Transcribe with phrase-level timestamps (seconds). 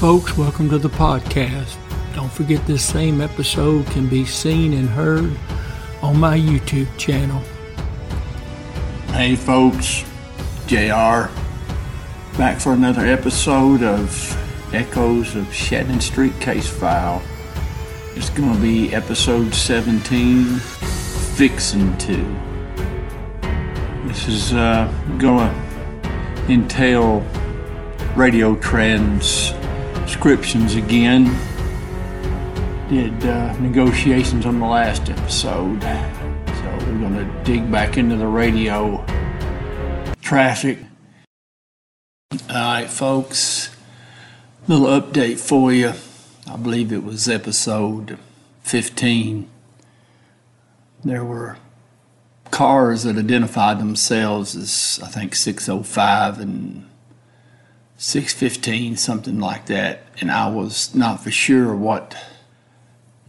[0.00, 0.34] folks.
[0.34, 1.76] Welcome to the podcast.
[2.14, 5.30] Don't forget this same episode can be seen and heard
[6.00, 7.42] on my YouTube channel.
[9.08, 10.02] Hey, folks.
[10.66, 11.28] JR.
[12.38, 17.20] Back for another episode of Echoes of Shannon Street Case File.
[18.16, 20.46] It's going to be episode 17,
[21.36, 22.16] Fixin' to.
[24.08, 27.20] This is uh, going to entail
[28.16, 28.54] radio
[30.10, 31.24] transcriptions again.
[32.88, 35.80] Did uh, negotiations on the last episode.
[35.82, 39.04] So we're going to dig back into the radio
[40.20, 40.78] traffic.
[42.32, 43.70] All right, folks.
[44.66, 45.92] Little update for you.
[46.50, 48.18] I believe it was episode
[48.62, 49.48] 15.
[51.04, 51.56] There were
[52.50, 56.89] cars that identified themselves as, I think, 605 and
[58.00, 60.06] 615, something like that.
[60.22, 62.16] And I was not for sure what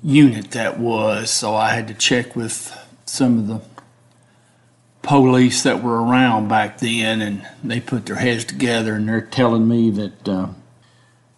[0.02, 2.74] unit that was, so I had to check with
[3.06, 3.62] some of the
[5.02, 9.68] police that were around back then, and they put their heads together and they're telling
[9.68, 10.28] me that.
[10.28, 10.48] Uh,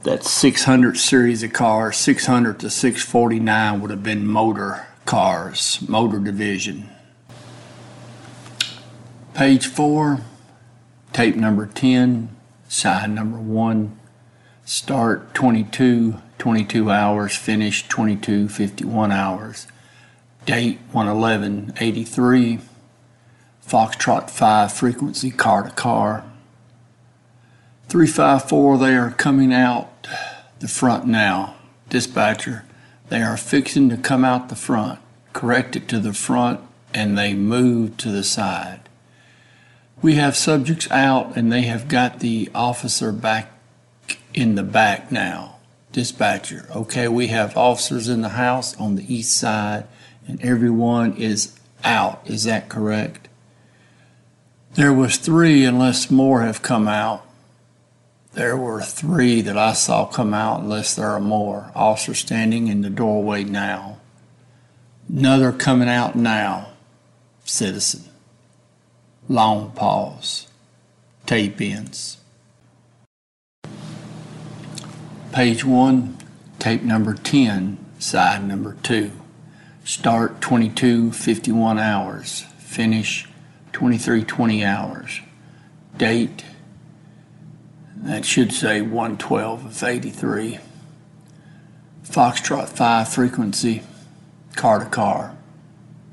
[0.04, 6.90] that 600 series of cars, 600 to 649 would have been motor cars, motor division.
[9.34, 10.20] Page 4,
[11.14, 12.36] tape number 10,
[12.74, 14.00] side number 1,
[14.66, 19.68] start 22, 22 hours, finish 22, 51 hours,
[20.48, 22.60] date 111, 83,
[23.66, 26.26] Foxtrot 5 frequency car to car.
[27.90, 30.08] 354, they are coming out
[30.60, 31.56] the front now.
[31.90, 32.66] Dispatcher,
[33.10, 35.00] they are fixing to come out the front.
[35.32, 36.60] Correct it to the front
[36.92, 38.83] and they move to the side.
[40.04, 43.54] We have subjects out and they have got the officer back
[44.34, 45.56] in the back now.
[45.94, 49.86] Dispatcher, okay, we have officers in the house on the east side
[50.28, 52.22] and everyone is out.
[52.26, 53.30] Is that correct?
[54.74, 57.26] There was three unless more have come out.
[58.34, 61.72] There were three that I saw come out unless there are more.
[61.74, 64.00] Officer standing in the doorway now.
[65.08, 66.72] Another coming out now.
[67.46, 68.13] Citizen.
[69.30, 70.48] Long pause.
[71.26, 72.18] Tape ends.
[75.32, 76.18] Page 1,
[76.60, 79.12] tape number 10, side number 2.
[79.86, 82.42] Start 22 51 hours.
[82.58, 83.30] Finish
[83.72, 85.22] 23 20 hours.
[85.96, 86.44] Date,
[87.96, 90.60] that should say 112 of 83.
[92.04, 93.84] Foxtrot 5 frequency,
[94.56, 95.36] car to car.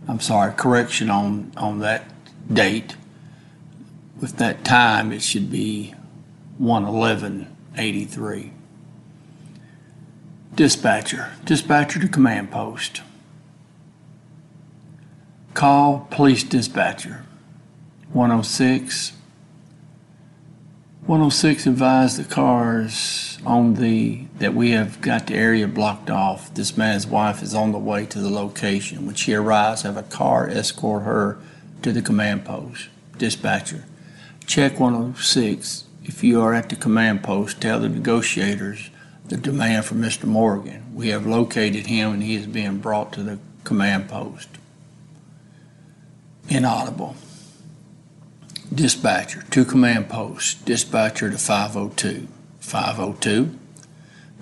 [0.07, 2.05] I'm sorry, correction on, on that
[2.53, 2.95] date.
[4.21, 5.95] With that time, it should be
[6.61, 8.51] 111.83.
[10.55, 13.01] Dispatcher, dispatcher to command post.
[15.55, 17.25] Call police dispatcher
[18.13, 19.13] 106.
[21.07, 26.53] 106 advised the cars on the that we have got the area blocked off.
[26.53, 29.07] This man's wife is on the way to the location.
[29.07, 31.39] When she arrives, have a car escort her
[31.83, 32.89] to the command post.
[33.17, 33.85] Dispatcher,
[34.51, 35.85] check 106.
[36.03, 38.91] If you are at the command post, tell the negotiators
[39.29, 40.25] the demand for Mr.
[40.25, 40.93] Morgan.
[40.93, 44.49] We have located him and he is being brought to the command post.
[46.49, 47.15] Inaudible.
[48.75, 50.65] Dispatcher to command post.
[50.65, 52.27] Dispatcher to 502.
[52.59, 53.57] 502.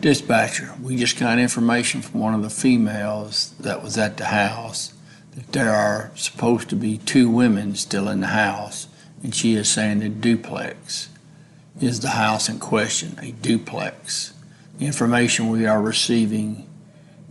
[0.01, 4.95] Dispatcher, we just got information from one of the females that was at the house
[5.33, 8.87] that there are supposed to be two women still in the house,
[9.23, 11.09] and she is saying the duplex
[11.81, 14.33] is the house in question, a duplex.
[14.79, 16.69] The information we are receiving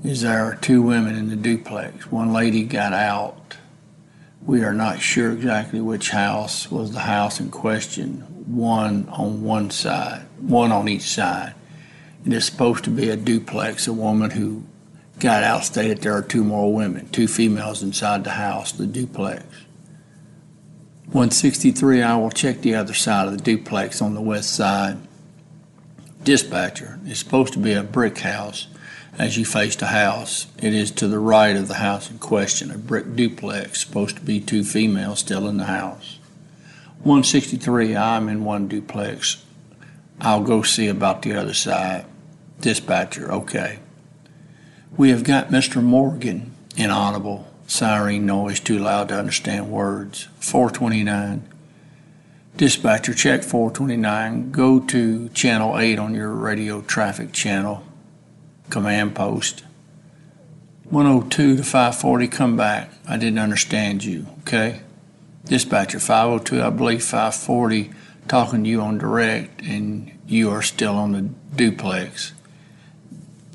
[0.03, 2.11] is there are two women in the duplex.
[2.11, 3.57] One lady got out.
[4.45, 9.69] We are not sure exactly which house was the house in question, one on one
[9.71, 11.55] side, one on each side.
[12.25, 13.87] It is supposed to be a duplex.
[13.87, 14.63] A woman who
[15.19, 19.43] got out stated there are two more women, two females inside the house, the duplex.
[21.07, 24.97] 163, I will check the other side of the duplex on the west side.
[26.23, 28.67] Dispatcher, it's supposed to be a brick house.
[29.17, 32.71] As you face the house, it is to the right of the house in question,
[32.71, 36.19] a brick duplex, supposed to be two females still in the house.
[37.03, 39.45] 163, I'm in one duplex.
[40.19, 42.05] I'll go see about the other side.
[42.59, 43.79] Dispatcher, okay.
[44.97, 45.81] We have got Mr.
[45.81, 50.29] Morgan inaudible, siren noise too loud to understand words.
[50.39, 51.47] 429.
[52.55, 54.51] Dispatcher, check 429.
[54.51, 57.83] Go to channel 8 on your radio traffic channel.
[58.71, 59.63] Command post.
[60.89, 62.89] 102 to 540, come back.
[63.07, 64.81] I didn't understand you, okay?
[65.45, 67.91] Dispatcher, 502, I believe 540,
[68.27, 71.21] talking to you on direct, and you are still on the
[71.55, 72.31] duplex.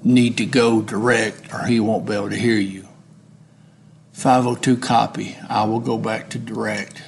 [0.05, 2.82] Need to go direct, or he won't be able to hear you.
[4.23, 5.37] 502 copy.
[5.49, 7.03] I will go back to direct.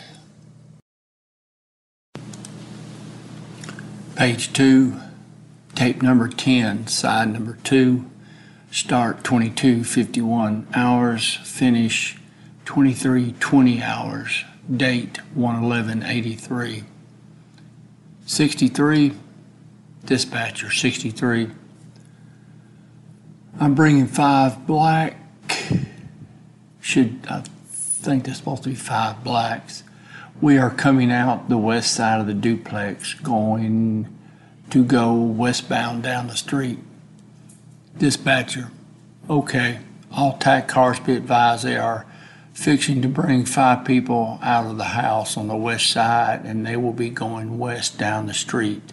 [4.17, 5.01] Page 2,
[5.77, 8.05] tape number 10, side number 2.
[8.73, 12.19] Start 2251 hours, finish
[12.65, 14.45] 2320 hours,
[14.77, 16.83] date 11183.
[18.27, 19.13] 63,
[20.05, 21.49] dispatcher 63.
[23.61, 25.24] I'm bringing five black.
[26.85, 29.85] Should, I think there's supposed to be five blacks.
[30.43, 34.15] We are coming out the west side of the duplex, going
[34.69, 36.79] to go westbound down the street.
[37.97, 38.71] Dispatcher,
[39.31, 39.79] okay,
[40.13, 42.05] all TAC cars be advised they are
[42.53, 46.77] fixing to bring five people out of the house on the west side and they
[46.77, 48.93] will be going west down the street.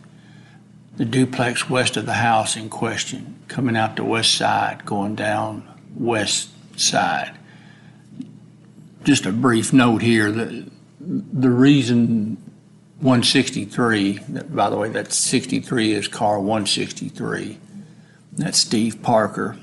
[0.95, 5.67] The duplex west of the house in question, coming out the west side, going down
[5.93, 7.37] west side.
[9.03, 10.65] Just a brief note here, the,
[10.99, 12.37] the reason
[12.99, 17.57] 163, that- by the way, that 63 is car 163.
[18.33, 19.57] That's Steve Parker.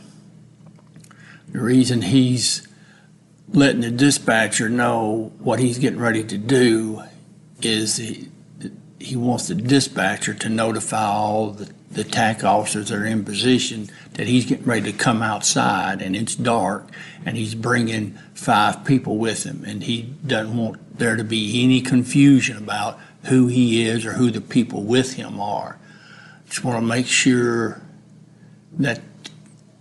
[1.52, 2.66] The reason he's
[3.50, 7.02] letting the dispatcher know what he's getting ready to do
[7.62, 8.28] is he,
[8.98, 13.88] he wants the dispatcher to notify all the, the TAC officers that are in position
[14.18, 16.90] that he's getting ready to come outside and it's dark
[17.24, 21.80] and he's bringing five people with him and he doesn't want there to be any
[21.80, 25.78] confusion about who he is or who the people with him are.
[26.46, 27.80] Just want to make sure
[28.72, 29.02] that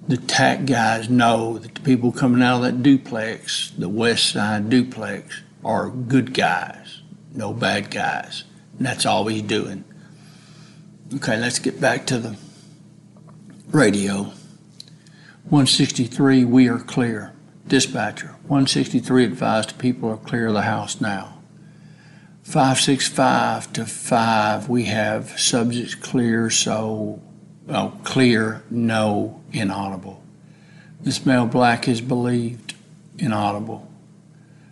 [0.08, 4.70] the TAC guys know that the people coming out of that duplex, the west side
[4.70, 7.02] duplex, are good guys,
[7.34, 8.44] no bad guys.
[8.78, 9.84] And that's all he's doing.
[11.16, 12.38] Okay, let's get back to the
[13.68, 14.32] radio.
[15.50, 17.34] 163, we are clear.
[17.68, 21.40] Dispatcher, 163 advised people are clear of the house now.
[22.44, 27.22] 565 to 5, we have subjects clear, so,
[27.68, 30.24] oh, clear, no, inaudible.
[31.02, 32.74] This male black is believed
[33.18, 33.92] inaudible.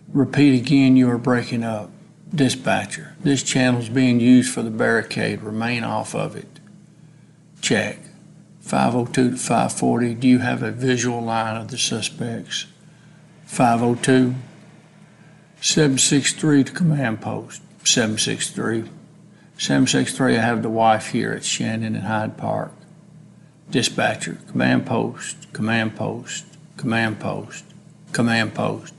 [0.08, 1.90] Repeat again, you are breaking up.
[2.34, 5.42] Dispatcher, this channel is being used for the barricade.
[5.42, 6.58] Remain off of it.
[7.60, 7.98] Check.
[8.66, 12.66] 502 to 540, do you have a visual line of the suspects?
[13.44, 14.34] 502.
[15.60, 17.62] 763 to command post.
[17.84, 18.90] 763.
[19.56, 22.72] 763, I have the wife here at Shannon and Hyde Park.
[23.70, 26.44] Dispatcher, command post, command post,
[26.76, 27.64] command post,
[28.10, 28.92] command post.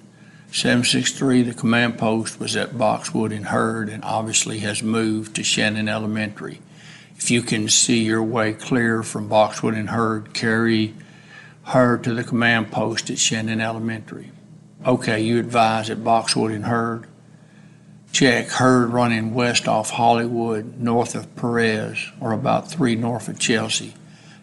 [0.53, 5.89] 763, the command post was at Boxwood and Hurd and obviously has moved to Shannon
[5.89, 6.61] Elementary.
[7.17, 10.93] If you can see your way clear from Boxwood and Hurd, carry
[11.63, 14.31] her to the command post at Shannon Elementary.
[14.85, 17.07] Okay, you advise at Boxwood and Hurd.
[18.13, 23.95] Check Hurd running west off Hollywood, north of Perez, or about three north of Chelsea.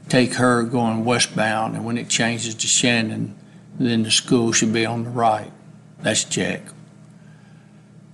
[0.09, 3.35] Take her going westbound, and when it changes to Shannon,
[3.79, 5.51] then the school should be on the right.
[6.01, 6.63] That's check.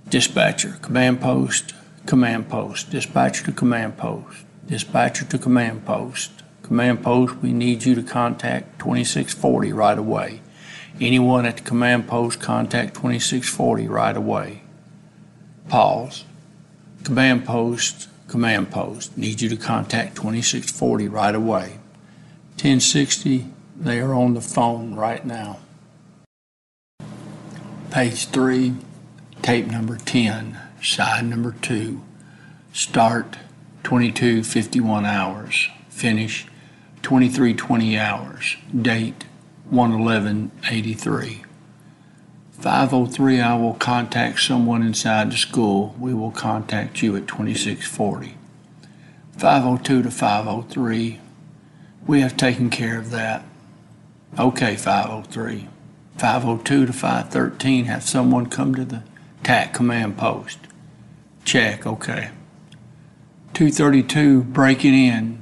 [0.07, 1.73] Dispatcher, command post,
[2.05, 6.31] command post, dispatcher to command post, dispatcher to command post.
[6.63, 10.39] Command post, we need you to contact 2640 right away.
[11.01, 14.61] Anyone at the command post, contact 2640 right away.
[15.67, 16.23] Pause.
[17.03, 21.79] Command post, command post, need you to contact 2640 right away.
[22.55, 23.47] 1060,
[23.77, 25.59] they are on the phone right now.
[27.89, 28.75] Page 3,
[29.41, 32.01] tape number 10, side number 2.
[32.71, 33.37] Start
[33.83, 36.47] 2251 hours, finish
[37.01, 39.25] 2320 hours, date
[39.71, 41.43] 11183.
[42.51, 45.95] 503, I will contact someone inside the school.
[45.99, 48.35] We will contact you at 2640.
[49.37, 51.19] 502 to 503,
[52.05, 53.43] we have taken care of that.
[54.37, 55.67] Okay, 503.
[56.17, 59.01] 502 to 513, have someone come to the
[59.43, 60.59] TAC command post.
[61.43, 62.29] Check, okay.
[63.53, 65.41] 232, breaking in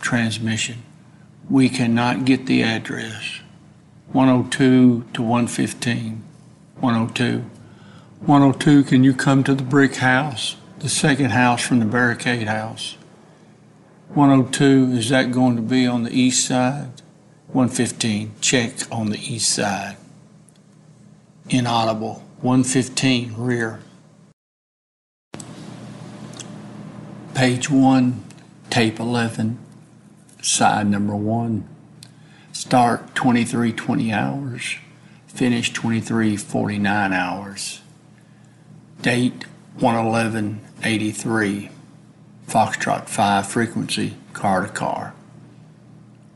[0.00, 0.82] transmission.
[1.48, 3.40] We cannot get the address.
[4.12, 6.22] 102 to 115.
[6.80, 7.44] 102.
[8.20, 10.56] 102, can you come to the brick house?
[10.82, 12.96] the second house from the barricade house.
[14.08, 16.90] 102, is that going to be on the east side?
[17.46, 19.96] 115, check on the east side.
[21.48, 22.24] Inaudible.
[22.40, 23.78] 115, rear.
[27.34, 28.24] Page 1,
[28.68, 29.58] tape 11,
[30.42, 31.66] side number 1.
[32.52, 34.76] Start 2320 hours,
[35.26, 37.80] finish 2349 hours.
[39.00, 39.46] Date
[39.78, 41.70] 11183.
[42.46, 45.14] Foxtrot 5 frequency, car to car.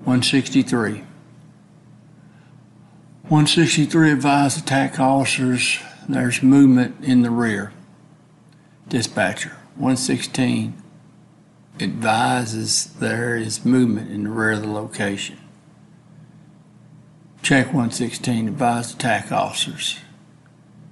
[0.04, 1.02] 163.
[3.28, 7.72] 163 advised attack officers there's movement in the rear.
[8.88, 10.82] Dispatcher 116
[11.80, 15.38] advises there is movement in the rear of the location.
[17.42, 19.98] Check 116 advised attack officers.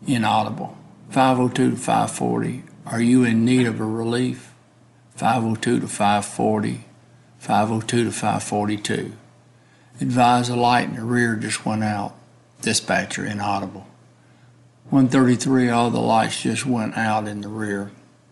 [0.07, 0.77] Inaudible.
[1.11, 2.65] 502 to 540.
[2.87, 4.53] Are you in need of a relief?
[5.17, 6.85] 502 to 540.
[7.39, 9.13] 502 to 542.
[10.01, 12.15] Advise a light in the rear just went out.
[12.61, 13.87] Dispatcher inaudible.
[14.91, 17.91] 133, all the lights just went out in the rear.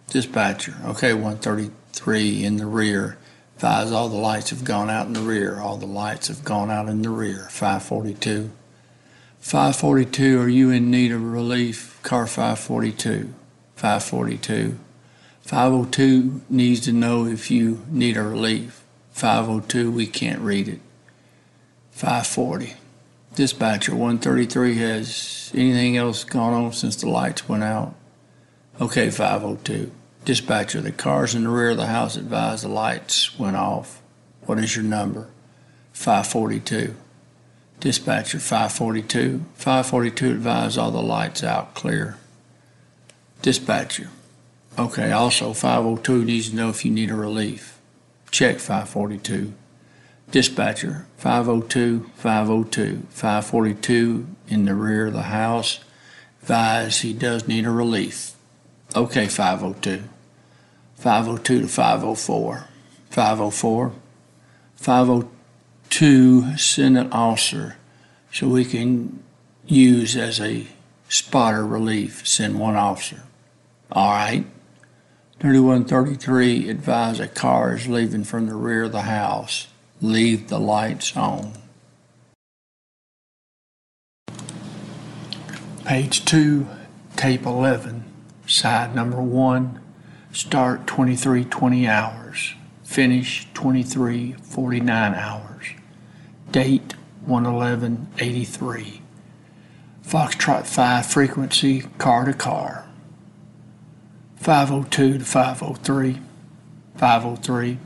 [0.09, 1.71] Dispatcher, okay, 133
[2.07, 3.19] in the rear.
[3.57, 5.61] Advise all the lights have gone out in the rear.
[5.61, 7.49] All the lights have gone out in the rear.
[7.51, 8.51] 542.
[9.39, 11.99] 542, are you in need of relief?
[12.03, 13.33] Car 542.
[13.77, 14.79] 542.
[15.43, 18.85] 502 needs to know if you need a relief.
[19.11, 20.81] 502, we can't read it.
[21.91, 22.75] 540.
[23.35, 27.95] Dispatcher 133 has anything else gone on since the lights went out?
[28.81, 29.91] Okay, 502.
[30.25, 34.01] Dispatcher, the cars in the rear of the house advise the lights went off.
[34.47, 35.29] What is your number?
[35.93, 36.95] 542.
[37.81, 39.45] Dispatcher 542.
[39.55, 42.17] 542 advise all the lights out clear.
[43.43, 44.11] Dispatcher.
[44.79, 47.81] Okay, also 502 needs to know if you need a relief.
[48.31, 49.53] Check 542.
[50.31, 55.81] Dispatcher 502, 502, 542 in the rear of the house.
[56.41, 58.33] Advise he does need a relief.
[58.95, 60.05] Okay, 502.
[60.97, 62.69] 502 to 504.
[63.11, 63.93] 504.
[64.77, 67.77] 502 send an officer
[68.33, 69.23] so we can
[69.67, 70.67] use as a
[71.09, 72.27] spotter relief.
[72.27, 73.23] Send one officer.
[73.91, 74.45] All right.
[75.41, 79.69] 3133 advise a car is leaving from the rear of the house.
[80.01, 81.53] Leave the lights on.
[85.85, 86.67] Page 2,
[87.17, 88.05] tape 11,
[88.47, 89.81] side number 1,
[90.33, 95.67] start 2320 hours, finish 2349 hours,
[96.51, 96.95] date
[97.27, 99.03] 11183.
[100.05, 102.87] Foxtrot 5 frequency, car to car.
[104.37, 106.21] 502 to 503,
[106.97, 107.79] 503.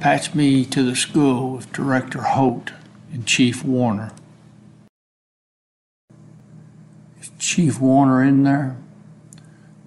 [0.00, 2.72] Patch me to the school with Director Holt
[3.12, 4.12] and Chief Warner.
[7.20, 8.76] Is Chief Warner in there?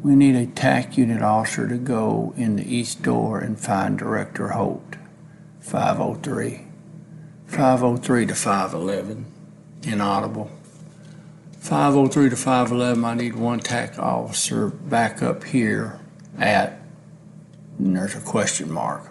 [0.04, 4.50] We need a TAC unit officer to go in the east door and find Director
[4.50, 4.98] Holt.
[5.62, 6.66] 503.
[7.48, 9.26] 503 to 511.
[9.84, 10.52] Inaudible.
[11.60, 16.02] 503 to 511, I need one TAC officer back up here
[16.38, 16.82] at,
[17.80, 19.10] and there's a question mark.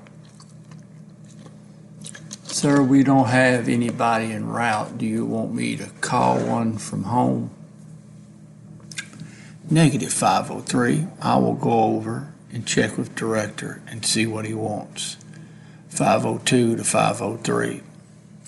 [2.42, 4.98] Sir, we don't have anybody en route.
[4.98, 7.50] Do you want me to call one from home?
[9.70, 11.06] Negative 503.
[11.20, 15.16] I will go over and check with director and see what he wants.
[15.88, 17.82] 502 to 503.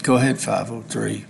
[0.02, 1.24] Go ahead, 503.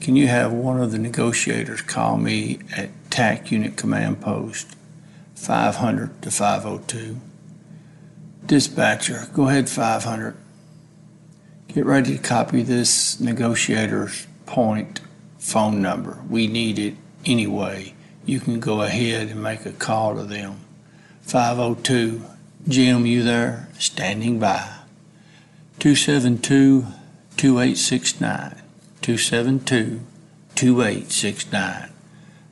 [0.00, 4.76] Can you have one of the negotiators call me at TAC Unit Command Post
[5.34, 7.20] 500 to 502?
[8.46, 10.36] Dispatcher, go ahead, 500.
[11.68, 15.00] Get ready to copy this negotiator's point
[15.38, 16.22] phone number.
[16.30, 16.94] We need it
[17.26, 17.94] anyway.
[18.28, 20.60] You can go ahead and make a call to them.
[21.22, 22.22] 502.
[22.68, 23.70] Jim, you there?
[23.78, 24.68] Standing by.
[25.78, 26.84] 272
[27.38, 28.60] 2869.
[29.00, 30.00] 272
[30.54, 31.90] 2869.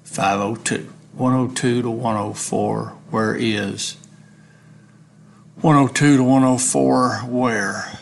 [0.02, 0.92] 502.
[1.12, 2.97] 102 to 104.
[3.11, 3.99] Where is?
[5.61, 7.18] 102 to 104.
[7.26, 7.99] Where?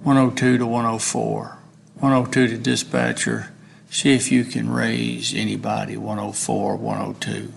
[0.00, 1.58] 102 to 104.
[2.00, 3.52] 102 to dispatcher.
[3.90, 7.52] See if you can raise anybody 104, 102.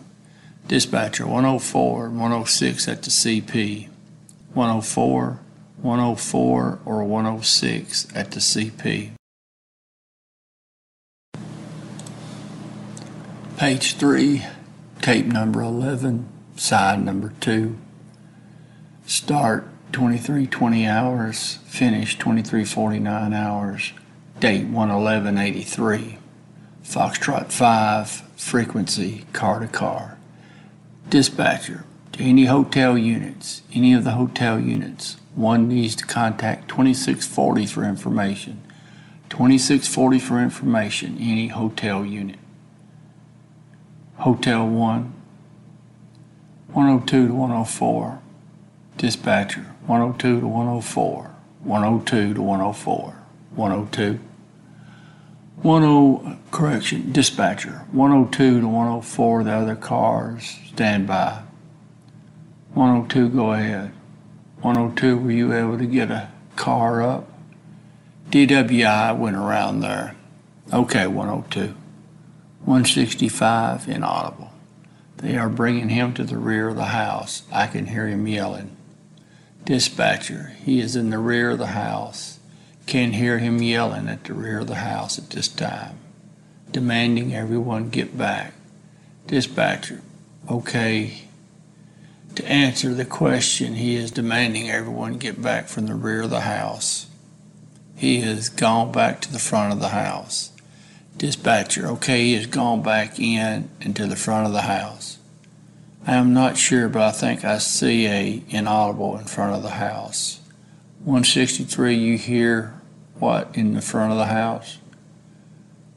[0.68, 3.90] Dispatcher 104, 106 at the CP.
[4.54, 5.40] 104,
[5.82, 9.12] 104, or 106 at the CP.
[13.58, 14.46] Page 3,
[15.02, 17.78] tape number 11, side number two.
[19.06, 23.92] Start 2320 hours, finish 2349 hours,
[24.40, 26.18] date 11183.
[26.84, 30.18] Foxtrot 5, frequency car to car.
[31.10, 37.66] Dispatcher, to any hotel units, any of the hotel units, one needs to contact 2640
[37.66, 38.62] for information.
[39.30, 42.40] 2640 for information, any hotel unit.
[44.18, 45.14] Hotel 1,
[46.74, 48.20] 102 to 104.
[48.98, 53.16] Dispatcher, 102 to 104, 102 to 104,
[53.56, 54.20] 102.
[55.64, 61.42] 10, correction, dispatcher, 102 to 104, the other cars, stand by.
[62.74, 63.92] 102, go ahead.
[64.62, 67.30] 102, were you able to get a car up?
[68.30, 70.16] DWI went around there.
[70.72, 71.76] Okay, 102.
[72.66, 74.52] 165, inaudible.
[75.18, 77.44] They are bringing him to the rear of the house.
[77.52, 78.76] I can hear him yelling.
[79.66, 82.39] Dispatcher, he is in the rear of the house.
[82.90, 86.00] Can hear him yelling at the rear of the house at this time,
[86.72, 88.56] demanding everyone get back.
[89.28, 90.02] Dispatcher,
[90.50, 91.26] okay.
[92.34, 96.42] To answer the question, he is demanding everyone get back from the rear of the
[96.42, 97.06] house.
[97.96, 100.52] He has gone back to the front of the house.
[101.16, 105.20] Dispatcher, okay, he has gone back in and to the front of the house.
[106.08, 109.78] I am not sure, but I think I see a inaudible in front of the
[109.78, 110.40] house.
[111.04, 112.79] 163, you hear
[113.20, 114.78] what in the front of the house?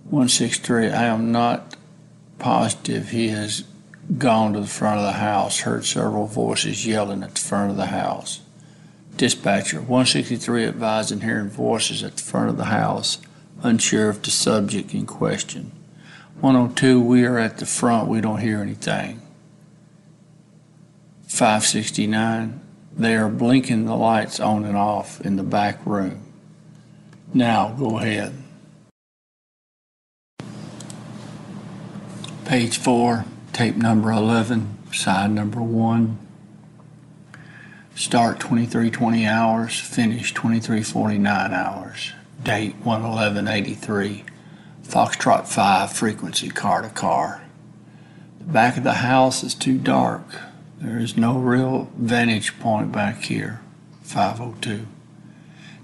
[0.04, 1.76] 163, I am not
[2.38, 3.64] positive he has
[4.18, 7.76] gone to the front of the house, heard several voices yelling at the front of
[7.76, 8.40] the house.
[9.16, 13.18] Dispatcher, 163 advising hearing voices at the front of the house,
[13.62, 15.70] unsure of the subject in question.
[16.40, 19.20] 102, we are at the front, we don't hear anything.
[21.28, 22.60] 569,
[22.96, 26.31] they are blinking the lights on and off in the back room.
[27.34, 28.34] Now, go ahead.
[32.44, 36.18] Page 4, tape number 11, side number 1.
[37.94, 42.12] Start 2320 hours, finish 2349 hours.
[42.42, 44.24] Date 11183.
[44.82, 47.42] Foxtrot 5 frequency car to car.
[48.38, 50.26] The back of the house is too dark.
[50.78, 53.60] There is no real vantage point back here.
[54.02, 54.86] 502.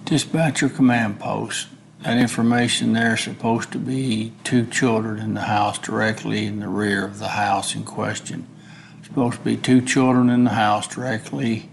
[0.09, 1.68] Dispatcher command post.
[2.03, 6.68] That information there is supposed to be two children in the house directly in the
[6.68, 8.47] rear of the house in question.
[9.03, 11.68] Supposed to be two children in the house directly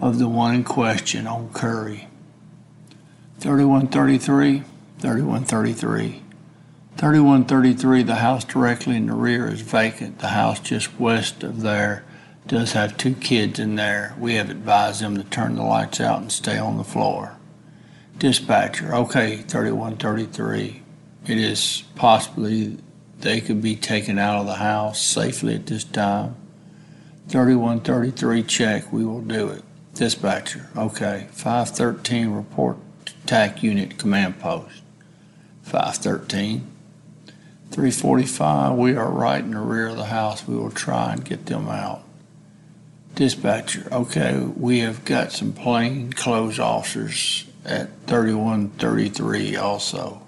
[0.00, 2.06] of the one in question on Curry.
[3.40, 4.62] 3133,
[5.00, 6.22] 3133.
[6.98, 10.20] 3133, the house directly in the rear is vacant.
[10.20, 12.04] The house just west of there
[12.46, 14.14] does have two kids in there.
[14.20, 17.38] We have advised them to turn the lights out and stay on the floor.
[18.22, 20.80] Dispatcher, okay, 3133.
[21.26, 22.78] It is possibly
[23.18, 26.36] they could be taken out of the house safely at this time.
[27.26, 29.64] 3133, check, we will do it.
[29.94, 31.26] Dispatcher, okay.
[31.32, 32.76] 513, report
[33.26, 34.82] TAC unit command post.
[35.64, 36.64] 513.
[37.72, 40.46] 345, we are right in the rear of the house.
[40.46, 42.04] We will try and get them out.
[43.16, 50.22] Dispatcher, okay, we have got some plain clothes officers at 3133 also.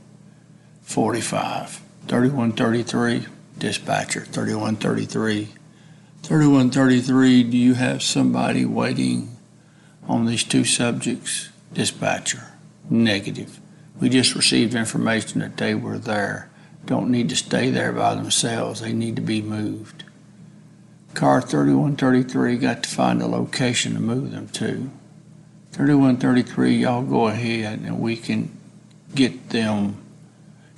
[0.83, 1.81] 45.
[2.07, 3.27] 3133,
[3.59, 5.49] dispatcher, 3133.
[6.23, 9.37] 3133, do you have somebody waiting
[10.07, 11.49] on these two subjects?
[11.73, 12.53] Dispatcher,
[12.88, 13.61] negative.
[14.01, 16.51] We just received information that they were there.
[16.87, 18.81] Don't need to stay there by themselves.
[18.81, 20.05] They need to be moved.
[21.14, 24.90] Car 3133 got to find a location to move them to.
[25.75, 28.49] 3133, y'all go ahead and we can
[29.13, 29.97] get them,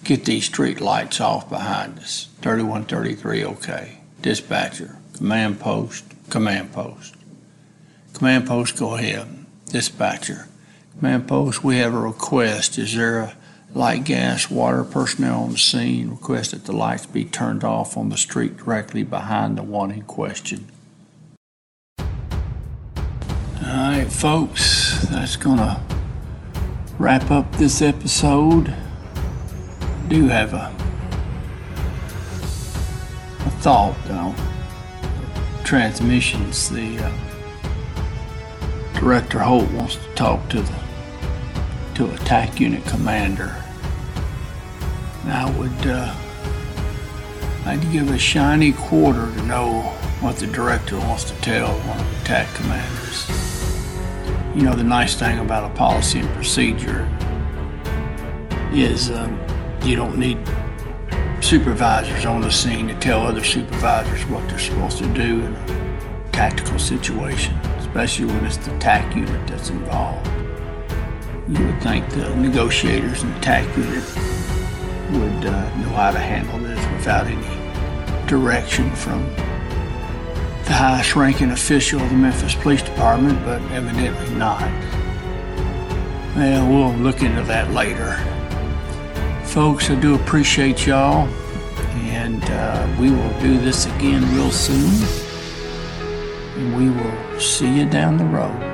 [0.05, 2.31] get these street lights off behind us.
[2.41, 3.99] 3133, okay.
[4.23, 7.15] Dispatcher, command post, command post.
[8.15, 9.45] Command post, go ahead.
[9.67, 10.49] Dispatcher,
[10.99, 12.79] command post, we have a request.
[12.79, 13.37] Is there a
[13.75, 16.09] light, gas, water personnel on the scene?
[16.09, 20.05] Request that the lights be turned off on the street directly behind the one in
[20.05, 20.69] question.
[23.65, 25.81] All right, folks, that's going to
[26.99, 28.69] wrap up this episode.
[28.69, 30.73] I do have a,
[33.47, 34.35] a thought, though.
[35.65, 37.13] Transmissions, the uh,
[39.01, 40.79] Director Holt wants to talk to the
[41.95, 43.57] to attack unit commander.
[45.23, 46.15] And I would uh,
[47.65, 52.11] I'd give a shiny quarter to know what the director wants to tell one of
[52.11, 53.29] the attack commanders.
[54.55, 57.07] You know, the nice thing about a policy and procedure
[58.73, 59.39] is um,
[59.83, 60.39] you don't need
[61.43, 66.31] supervisors on the scene to tell other supervisors what they're supposed to do in a
[66.33, 70.27] tactical situation, especially when it's the TAC unit that's involved.
[71.47, 74.03] You would think the negotiators and the TAC unit
[75.13, 79.25] would uh, know how to handle this without any direction from
[80.67, 84.63] the highest ranking official of the Memphis Police Department, but evidently not.
[86.35, 88.17] Well, we'll look into that later.
[89.45, 91.29] Folks, I do appreciate y'all,
[91.95, 94.91] and uh, we will do this again real soon.
[96.57, 98.66] And we will see you down the road.